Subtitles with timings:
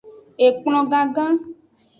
[0.47, 1.35] Ekplon gangan.